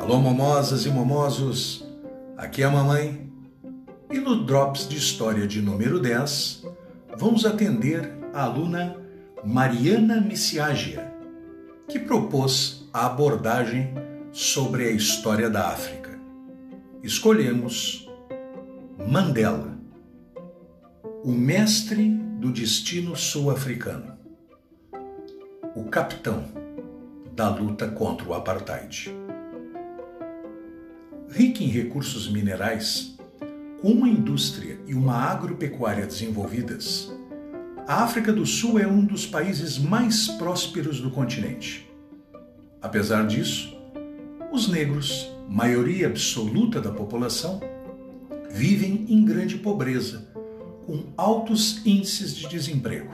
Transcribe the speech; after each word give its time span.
Alô, 0.00 0.20
momosas 0.20 0.86
e 0.86 0.88
momosos, 0.88 1.84
aqui 2.36 2.62
é 2.62 2.66
a 2.66 2.70
mamãe. 2.70 3.28
E 4.08 4.20
no 4.20 4.44
Drops 4.44 4.88
de 4.88 4.96
História 4.96 5.48
de 5.48 5.60
número 5.60 5.98
10, 5.98 6.64
vamos 7.18 7.44
atender 7.44 8.16
a 8.32 8.44
aluna 8.44 8.96
Mariana 9.44 10.20
Missiagia, 10.20 11.12
que 11.88 11.98
propôs 11.98 12.88
a 12.92 13.06
abordagem 13.06 13.92
sobre 14.30 14.84
a 14.84 14.92
história 14.92 15.50
da 15.50 15.70
África. 15.70 16.16
Escolhemos 17.02 18.08
Mandela, 19.08 19.76
o 21.24 21.32
mestre 21.32 22.08
do 22.38 22.52
destino 22.52 23.16
sul-africano, 23.16 24.15
o 25.76 25.84
capitão 25.84 26.42
da 27.34 27.50
luta 27.50 27.86
contra 27.86 28.26
o 28.26 28.32
apartheid. 28.32 29.14
Rica 31.28 31.62
em 31.62 31.66
recursos 31.66 32.32
minerais, 32.32 33.14
com 33.82 33.90
uma 33.90 34.08
indústria 34.08 34.78
e 34.86 34.94
uma 34.94 35.16
agropecuária 35.16 36.06
desenvolvidas, 36.06 37.12
a 37.86 38.02
África 38.02 38.32
do 38.32 38.46
Sul 38.46 38.78
é 38.78 38.86
um 38.86 39.04
dos 39.04 39.26
países 39.26 39.76
mais 39.76 40.28
prósperos 40.28 40.98
do 40.98 41.10
continente. 41.10 41.86
Apesar 42.80 43.26
disso, 43.26 43.76
os 44.50 44.68
negros, 44.68 45.30
maioria 45.46 46.06
absoluta 46.06 46.80
da 46.80 46.90
população, 46.90 47.60
vivem 48.50 49.04
em 49.10 49.22
grande 49.26 49.58
pobreza, 49.58 50.26
com 50.86 51.12
altos 51.18 51.84
índices 51.84 52.34
de 52.34 52.48
desemprego. 52.48 53.10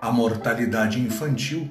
A 0.00 0.10
mortalidade 0.10 0.98
infantil 0.98 1.70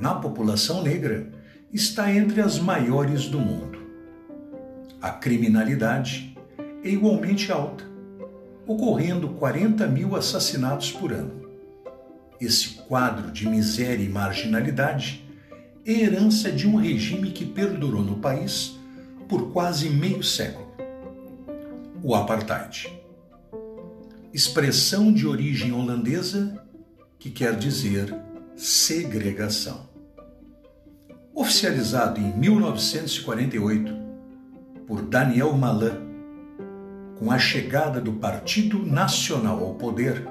na 0.00 0.14
população 0.14 0.82
negra 0.82 1.30
está 1.72 2.12
entre 2.12 2.40
as 2.40 2.58
maiores 2.58 3.26
do 3.26 3.38
mundo. 3.38 3.78
A 5.00 5.10
criminalidade 5.10 6.36
é 6.84 6.88
igualmente 6.88 7.50
alta, 7.50 7.84
ocorrendo 8.66 9.28
40 9.30 9.86
mil 9.86 10.14
assassinatos 10.14 10.92
por 10.92 11.12
ano. 11.12 11.42
Esse 12.40 12.70
quadro 12.70 13.30
de 13.30 13.48
miséria 13.48 14.04
e 14.04 14.08
marginalidade 14.08 15.24
é 15.84 15.92
herança 15.92 16.50
de 16.50 16.68
um 16.68 16.76
regime 16.76 17.30
que 17.30 17.44
perdurou 17.44 18.02
no 18.02 18.16
país 18.18 18.76
por 19.28 19.52
quase 19.52 19.88
meio 19.88 20.22
século 20.22 20.72
o 22.04 22.16
apartheid. 22.16 22.92
Expressão 24.34 25.12
de 25.12 25.26
origem 25.26 25.72
holandesa 25.72 26.60
que 27.16 27.30
quer 27.30 27.56
dizer 27.56 28.12
segregação. 28.56 29.88
Oficializado 31.34 32.20
em 32.20 32.36
1948 32.36 33.92
por 34.86 35.02
Daniel 35.02 35.52
Malan, 35.54 36.00
com 37.18 37.30
a 37.30 37.38
chegada 37.38 38.00
do 38.00 38.12
Partido 38.14 38.84
Nacional 38.84 39.62
ao 39.64 39.74
poder, 39.74 40.28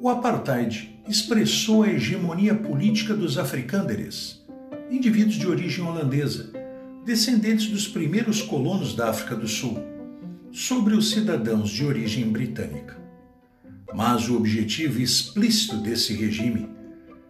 o 0.00 0.08
apartheid 0.08 1.00
expressou 1.08 1.84
a 1.84 1.88
hegemonia 1.88 2.54
política 2.54 3.14
dos 3.14 3.38
africânderes, 3.38 4.44
indivíduos 4.90 5.36
de 5.36 5.46
origem 5.46 5.84
holandesa, 5.84 6.52
descendentes 7.04 7.68
dos 7.68 7.88
primeiros 7.88 8.42
colonos 8.42 8.94
da 8.94 9.08
África 9.08 9.34
do 9.34 9.48
Sul, 9.48 9.78
sobre 10.52 10.94
os 10.94 11.10
cidadãos 11.10 11.70
de 11.70 11.84
origem 11.84 12.30
britânica. 12.30 12.98
Mas 13.94 14.28
o 14.28 14.36
objetivo 14.36 15.00
explícito 15.00 15.78
desse 15.78 16.12
regime, 16.12 16.68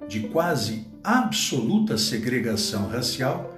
de 0.09 0.21
quase 0.29 0.87
absoluta 1.05 1.99
segregação 1.99 2.89
racial, 2.89 3.55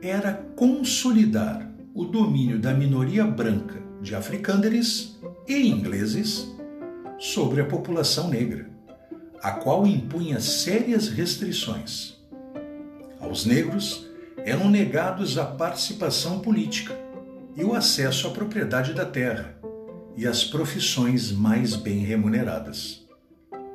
era 0.00 0.32
consolidar 0.56 1.68
o 1.92 2.04
domínio 2.04 2.58
da 2.58 2.72
minoria 2.72 3.24
branca 3.26 3.82
de 4.00 4.14
africânderes 4.14 5.18
e 5.46 5.68
ingleses 5.68 6.50
sobre 7.18 7.60
a 7.60 7.66
população 7.66 8.30
negra, 8.30 8.70
a 9.42 9.50
qual 9.50 9.86
impunha 9.86 10.40
sérias 10.40 11.08
restrições. 11.08 12.18
Aos 13.20 13.44
negros 13.44 14.08
eram 14.38 14.70
negados 14.70 15.36
a 15.36 15.44
participação 15.44 16.38
política 16.38 16.98
e 17.56 17.64
o 17.64 17.74
acesso 17.74 18.28
à 18.28 18.30
propriedade 18.30 18.94
da 18.94 19.04
terra 19.04 19.58
e 20.16 20.26
às 20.26 20.44
profissões 20.44 21.30
mais 21.30 21.74
bem 21.74 21.98
remuneradas. 21.98 23.06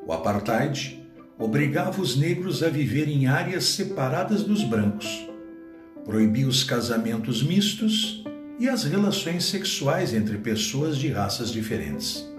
O 0.08 0.14
apartheid 0.14 1.05
obrigava 1.38 2.02
os 2.02 2.16
negros 2.16 2.64
a 2.64 2.70
viver 2.70 3.08
em 3.08 3.28
áreas 3.28 3.66
separadas 3.66 4.44
dos 4.44 4.64
brancos 4.64 5.26
proibia 6.06 6.48
os 6.48 6.64
casamentos 6.64 7.42
mistos 7.42 8.24
e 8.60 8.70
as 8.70 8.84
relações 8.84 9.44
sexuais 9.46 10.14
entre 10.14 10.38
pessoas 10.38 10.98
de 10.98 11.10
raças 11.10 11.52
diferentes. 11.52 12.32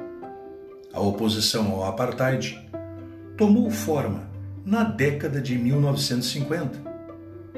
A 0.92 1.00
oposição 1.00 1.72
ao 1.72 1.84
apartheid 1.84 2.64
tomou 3.36 3.68
forma 3.70 4.30
na 4.64 4.84
década 4.84 5.42
de 5.42 5.58
1950, 5.58 6.80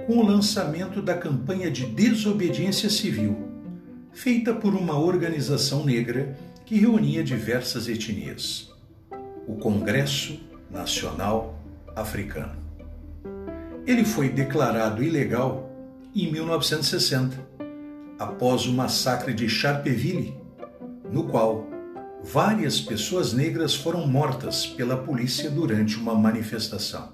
com 0.07 0.17
o 0.17 0.27
lançamento 0.27 1.03
da 1.03 1.15
campanha 1.15 1.71
de 1.71 1.85
desobediência 1.87 2.89
civil, 2.89 3.37
feita 4.11 4.55
por 4.55 4.75
uma 4.75 4.99
organização 4.99 5.85
negra 5.85 6.37
que 6.65 6.79
reunia 6.79 7.23
diversas 7.23 7.87
etnias, 7.87 8.71
o 9.47 9.57
Congresso 9.57 10.41
Nacional 10.71 11.59
Africano. 11.95 12.57
Ele 13.87 14.05
foi 14.05 14.29
declarado 14.29 15.03
ilegal 15.03 15.71
em 16.15 16.31
1960, 16.31 17.37
após 18.19 18.67
o 18.67 18.73
massacre 18.73 19.33
de 19.33 19.49
Charpeville, 19.49 20.37
no 21.11 21.25
qual 21.25 21.67
várias 22.23 22.81
pessoas 22.81 23.33
negras 23.33 23.75
foram 23.75 24.07
mortas 24.07 24.67
pela 24.67 24.97
polícia 24.97 25.51
durante 25.51 25.97
uma 25.97 26.15
manifestação. 26.15 27.13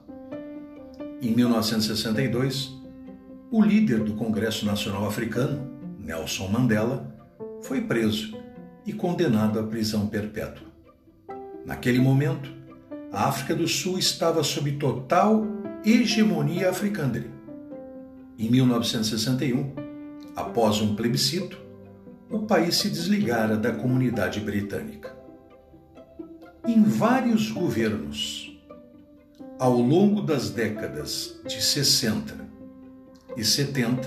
Em 1.21 1.35
1962, 1.35 2.73
o 3.51 3.63
líder 3.63 4.01
do 4.01 4.15
Congresso 4.15 4.67
Nacional 4.67 5.07
Africano, 5.07 5.71
Nelson 5.99 6.49
Mandela, 6.49 7.15
foi 7.63 7.83
preso 7.83 8.37
e 8.85 8.93
condenado 8.93 9.59
à 9.59 9.63
prisão 9.63 10.07
perpétua. 10.07 10.67
Naquele 11.65 11.99
momento, 11.99 12.54
a 13.15 13.29
África 13.29 13.55
do 13.55 13.69
Sul 13.69 13.99
estava 13.99 14.43
sob 14.43 14.73
total 14.73 15.45
hegemonia 15.85 16.71
africana 16.71 17.35
em 18.37 18.51
1961, 18.51 19.75
após 20.35 20.81
um 20.81 20.97
plebiscito, 20.97 21.57
o 22.29 22.41
país 22.41 22.77
se 22.77 22.91
desligara 22.91 23.57
da 23.57 23.71
comunidade 23.71 24.41
britânica. 24.41 25.17
Em 26.67 26.83
vários 26.83 27.51
governos, 27.53 28.59
ao 29.57 29.79
longo 29.79 30.21
das 30.21 30.51
décadas 30.51 31.41
de 31.47 31.63
60 31.63 32.35
e 33.37 33.45
70, 33.45 34.03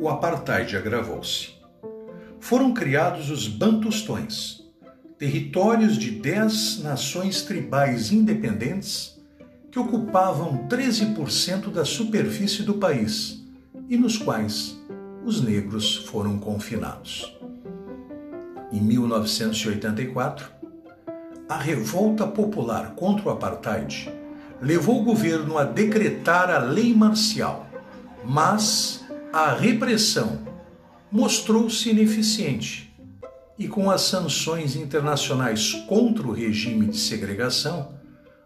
o 0.00 0.08
apartheid 0.08 0.76
agravou-se. 0.76 1.50
Foram 2.40 2.74
criados 2.74 3.30
os 3.30 3.46
Bantustões, 3.46 4.65
territórios 5.18 5.96
de 5.96 6.10
dez 6.10 6.78
nações 6.82 7.40
tribais 7.40 8.12
independentes 8.12 9.18
que 9.70 9.78
ocupavam 9.78 10.66
13% 10.68 11.70
da 11.70 11.86
superfície 11.86 12.62
do 12.62 12.74
país 12.74 13.42
e 13.88 13.96
nos 13.96 14.18
quais 14.18 14.78
os 15.24 15.40
negros 15.40 15.96
foram 15.96 16.38
confinados. 16.38 17.34
Em 18.70 18.80
1984, 18.80 20.50
a 21.48 21.56
revolta 21.56 22.26
popular 22.26 22.94
contra 22.94 23.28
o 23.28 23.30
apartheid 23.30 24.12
levou 24.60 25.00
o 25.00 25.04
governo 25.04 25.56
a 25.56 25.64
decretar 25.64 26.50
a 26.50 26.58
lei 26.58 26.94
marcial, 26.94 27.66
mas 28.22 29.02
a 29.32 29.52
repressão 29.52 30.40
mostrou-se 31.10 31.88
ineficiente 31.88 32.86
e, 33.58 33.66
com 33.66 33.90
as 33.90 34.02
sanções 34.02 34.76
internacionais 34.76 35.72
contra 35.88 36.26
o 36.26 36.32
regime 36.32 36.86
de 36.86 36.96
segregação, 36.96 37.94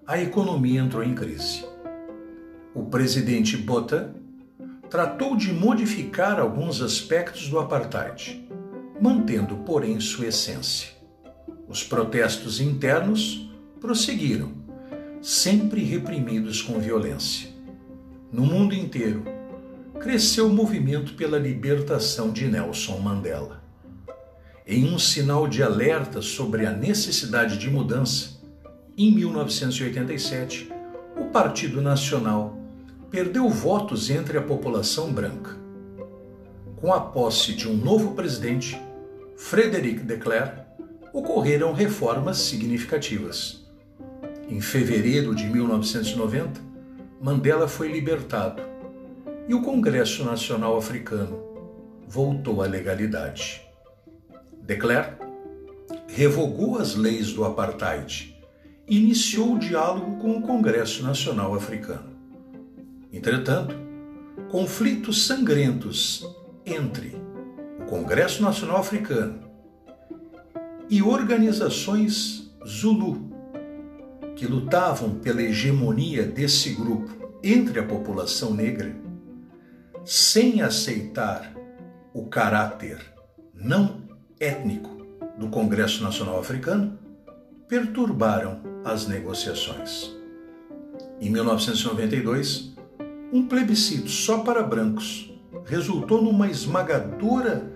a 0.07 0.21
economia 0.21 0.81
entrou 0.81 1.03
em 1.03 1.15
crise. 1.15 1.65
O 2.75 2.85
presidente 2.85 3.57
Botha 3.57 4.15
tratou 4.89 5.37
de 5.37 5.53
modificar 5.53 6.39
alguns 6.39 6.81
aspectos 6.81 7.49
do 7.49 7.59
apartheid, 7.59 8.49
mantendo, 9.01 9.57
porém, 9.59 9.99
sua 10.01 10.27
essência. 10.27 10.91
Os 11.69 11.85
protestos 11.85 12.61
internos 12.61 13.49
prosseguiram, 13.81 14.53
sempre 15.23 15.83
reprimidos 15.83 16.63
com 16.63 16.79
violência. 16.79 17.49
No 18.33 18.45
mundo 18.45 18.75
inteiro, 18.75 19.25
cresceu 20.01 20.47
o 20.47 20.53
movimento 20.53 21.15
pela 21.15 21.39
libertação 21.39 22.33
de 22.33 22.47
Nelson 22.47 22.99
Mandela. 22.99 23.60
Em 24.73 24.85
um 24.85 25.01
sinal 25.01 25.49
de 25.49 25.65
alerta 25.65 26.23
sobre 26.23 26.65
a 26.65 26.71
necessidade 26.71 27.59
de 27.59 27.69
mudança, 27.69 28.41
em 28.97 29.11
1987, 29.13 30.71
o 31.17 31.25
Partido 31.25 31.83
Nacional 31.83 32.57
perdeu 33.11 33.49
votos 33.49 34.11
entre 34.11 34.39
a 34.39 34.41
população 34.41 35.13
branca. 35.13 35.57
Com 36.77 36.93
a 36.93 37.01
posse 37.01 37.53
de 37.53 37.69
um 37.69 37.75
novo 37.75 38.15
presidente, 38.15 38.81
Frederic 39.37 40.05
de 40.05 40.17
Klerk, 40.17 40.61
ocorreram 41.13 41.73
reformas 41.73 42.39
significativas. 42.39 43.69
Em 44.49 44.61
fevereiro 44.61 45.35
de 45.35 45.49
1990, 45.49 46.61
Mandela 47.21 47.67
foi 47.67 47.91
libertado 47.91 48.63
e 49.49 49.53
o 49.53 49.63
Congresso 49.63 50.25
Nacional 50.25 50.79
Africano 50.79 51.43
voltou 52.07 52.63
à 52.63 52.69
legalidade. 52.69 53.69
De 54.63 54.77
Klerk 54.77 55.17
revogou 56.09 56.79
as 56.79 56.95
leis 56.95 57.33
do 57.33 57.45
apartheid 57.45 58.37
e 58.89 58.99
iniciou 58.99 59.55
o 59.55 59.59
diálogo 59.59 60.17
com 60.17 60.37
o 60.37 60.43
Congresso 60.43 61.03
Nacional 61.03 61.55
Africano. 61.55 62.11
Entretanto, 63.13 63.75
conflitos 64.51 65.27
sangrentos 65.27 66.27
entre 66.67 67.17
o 67.81 67.85
Congresso 67.87 68.43
Nacional 68.43 68.79
Africano 68.79 69.41
e 70.89 71.03
organizações 71.03 72.53
Zulu, 72.67 73.31
que 74.35 74.47
lutavam 74.47 75.19
pela 75.21 75.43
hegemonia 75.43 76.25
desse 76.25 76.75
grupo 76.75 77.39
entre 77.43 77.79
a 77.79 77.85
população 77.85 78.53
negra, 78.53 78.95
sem 80.05 80.63
aceitar 80.63 81.55
o 82.13 82.27
caráter 82.27 82.99
não 83.55 84.00
étnico 84.41 84.89
do 85.39 85.49
Congresso 85.49 86.03
Nacional 86.03 86.41
Africano, 86.41 86.99
perturbaram 87.69 88.61
as 88.85 89.07
negociações. 89.07 90.11
Em 91.21 91.31
1992, 91.31 92.75
um 93.33 93.47
plebiscito 93.47 94.09
só 94.09 94.39
para 94.39 94.63
brancos 94.63 95.31
resultou 95.65 96.23
numa 96.23 96.49
esmagadora 96.49 97.71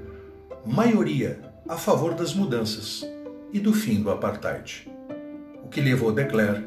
maioria 0.64 1.40
a 1.68 1.76
favor 1.76 2.14
das 2.14 2.34
mudanças 2.34 3.06
e 3.52 3.60
do 3.60 3.72
fim 3.72 4.02
do 4.02 4.10
apartheid, 4.10 4.90
o 5.62 5.68
que 5.68 5.80
levou 5.80 6.10
de 6.10 6.24
Klerk 6.24 6.64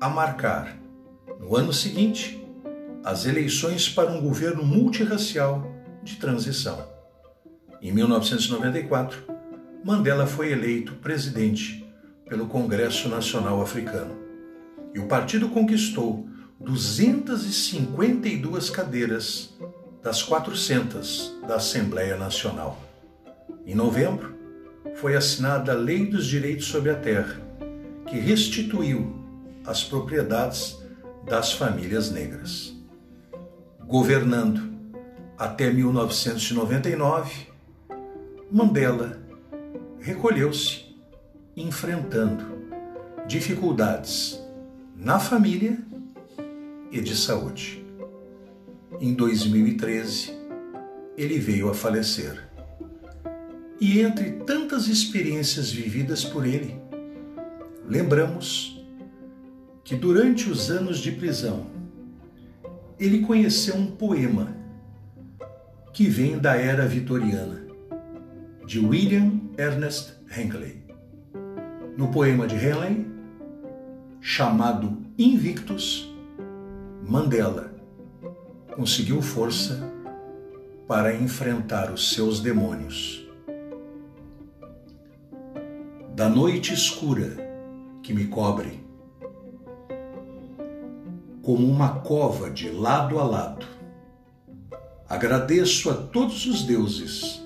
a 0.00 0.08
marcar, 0.08 0.76
no 1.40 1.56
ano 1.56 1.72
seguinte, 1.72 2.42
as 3.02 3.24
eleições 3.24 3.88
para 3.88 4.10
um 4.10 4.20
governo 4.20 4.64
multirracial 4.64 5.66
de 6.02 6.16
transição. 6.16 6.95
Em 7.80 7.92
1994, 7.92 9.22
Mandela 9.84 10.26
foi 10.26 10.50
eleito 10.50 10.94
presidente 10.94 11.86
pelo 12.28 12.46
Congresso 12.46 13.08
Nacional 13.08 13.62
Africano 13.62 14.16
e 14.94 14.98
o 14.98 15.06
partido 15.06 15.48
conquistou 15.50 16.28
252 16.58 18.70
cadeiras 18.70 19.54
das 20.02 20.22
400 20.22 21.38
da 21.46 21.56
Assembleia 21.56 22.16
Nacional. 22.16 22.80
Em 23.66 23.74
novembro, 23.74 24.34
foi 24.94 25.14
assinada 25.14 25.72
a 25.72 25.76
Lei 25.76 26.06
dos 26.06 26.26
Direitos 26.26 26.66
sobre 26.66 26.90
a 26.90 26.94
Terra, 26.94 27.38
que 28.08 28.18
restituiu 28.18 29.14
as 29.66 29.84
propriedades 29.84 30.78
das 31.24 31.52
famílias 31.52 32.10
negras. 32.10 32.72
Governando 33.84 34.74
até 35.36 35.70
1999, 35.70 37.48
Mandela 38.50 39.20
recolheu-se, 39.98 40.84
enfrentando 41.56 42.44
dificuldades 43.26 44.40
na 44.94 45.18
família 45.18 45.78
e 46.92 47.00
de 47.00 47.16
saúde. 47.16 47.84
Em 49.00 49.14
2013, 49.14 50.32
ele 51.16 51.40
veio 51.40 51.68
a 51.68 51.74
falecer. 51.74 52.48
E 53.80 54.00
entre 54.00 54.30
tantas 54.44 54.86
experiências 54.86 55.72
vividas 55.72 56.24
por 56.24 56.46
ele, 56.46 56.80
lembramos 57.84 58.80
que 59.82 59.96
durante 59.96 60.48
os 60.48 60.70
anos 60.70 60.98
de 60.98 61.10
prisão, 61.10 61.66
ele 62.98 63.22
conheceu 63.22 63.74
um 63.74 63.90
poema 63.90 64.56
que 65.92 66.08
vem 66.08 66.38
da 66.38 66.54
era 66.56 66.86
vitoriana, 66.86 67.65
de 68.66 68.80
William 68.80 69.40
Ernest 69.56 70.14
Henley. 70.28 70.82
No 71.96 72.08
poema 72.08 72.48
de 72.48 72.56
Henley, 72.56 73.06
chamado 74.20 75.04
Invictus, 75.16 76.12
Mandela 77.08 77.72
conseguiu 78.74 79.22
força 79.22 79.88
para 80.88 81.14
enfrentar 81.14 81.92
os 81.92 82.12
seus 82.12 82.40
demônios. 82.40 83.24
Da 86.16 86.28
noite 86.28 86.74
escura 86.74 87.36
que 88.02 88.12
me 88.12 88.26
cobre, 88.26 88.84
como 91.40 91.64
uma 91.68 92.00
cova 92.00 92.50
de 92.50 92.68
lado 92.68 93.20
a 93.20 93.24
lado, 93.24 93.64
agradeço 95.08 95.88
a 95.88 95.94
todos 95.94 96.46
os 96.46 96.64
deuses 96.64 97.45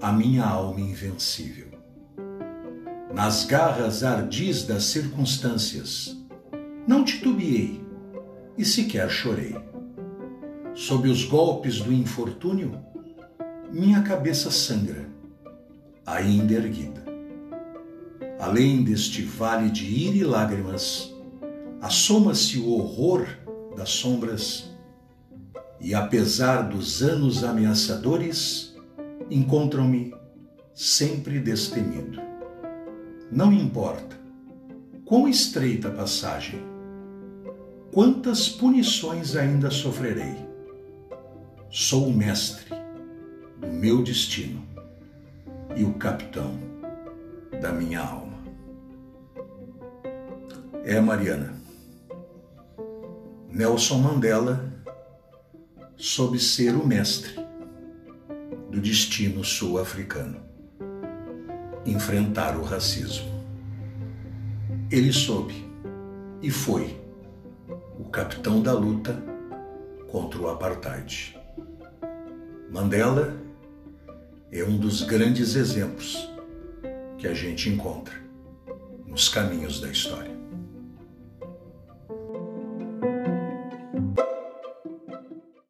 a 0.00 0.12
minha 0.12 0.44
alma 0.44 0.80
invencível. 0.80 1.68
Nas 3.12 3.44
garras 3.44 4.04
ardis 4.04 4.64
das 4.64 4.84
circunstâncias, 4.84 6.16
não 6.86 7.04
titubeei 7.04 7.82
e 8.56 8.64
sequer 8.64 9.10
chorei. 9.10 9.56
Sob 10.74 11.08
os 11.08 11.24
golpes 11.24 11.80
do 11.80 11.92
infortúnio, 11.92 12.78
minha 13.72 14.02
cabeça 14.02 14.50
sangra, 14.50 15.08
ainda 16.06 16.54
erguida. 16.54 17.04
Além 18.38 18.84
deste 18.84 19.22
vale 19.22 19.68
de 19.68 19.84
ira 19.84 20.16
e 20.16 20.24
lágrimas, 20.24 21.12
assoma-se 21.80 22.58
o 22.58 22.70
horror 22.70 23.26
das 23.76 23.90
sombras, 23.90 24.70
e 25.80 25.94
apesar 25.94 26.62
dos 26.62 27.02
anos 27.02 27.42
ameaçadores, 27.42 28.67
encontram-me 29.30 30.14
sempre 30.74 31.38
destemido. 31.40 32.20
Não 33.30 33.52
importa 33.52 34.16
quão 35.04 35.28
estreita 35.28 35.88
a 35.88 35.92
passagem, 35.92 36.60
quantas 37.92 38.48
punições 38.48 39.36
ainda 39.36 39.70
sofrerei. 39.70 40.36
Sou 41.70 42.06
o 42.08 42.12
mestre 42.12 42.74
do 43.60 43.66
meu 43.66 44.02
destino 44.02 44.62
e 45.76 45.84
o 45.84 45.94
capitão 45.94 46.54
da 47.60 47.72
minha 47.72 48.00
alma. 48.00 48.38
É 50.84 51.00
Mariana. 51.00 51.54
Nelson 53.50 53.98
Mandela 53.98 54.72
soube 55.96 56.38
ser 56.38 56.74
o 56.74 56.86
mestre 56.86 57.47
do 58.68 58.80
destino 58.80 59.42
sul-africano 59.44 60.48
enfrentar 61.84 62.56
o 62.56 62.62
racismo. 62.62 63.26
Ele 64.90 65.12
soube 65.12 65.66
e 66.42 66.50
foi 66.50 66.98
o 67.98 68.04
capitão 68.04 68.62
da 68.62 68.72
luta 68.72 69.22
contra 70.10 70.40
o 70.40 70.48
apartheid. 70.48 71.38
Mandela 72.70 73.36
é 74.52 74.62
um 74.62 74.76
dos 74.76 75.02
grandes 75.02 75.54
exemplos 75.54 76.30
que 77.18 77.26
a 77.26 77.34
gente 77.34 77.68
encontra 77.68 78.14
nos 79.06 79.28
caminhos 79.28 79.80
da 79.80 79.88
história. 79.90 80.37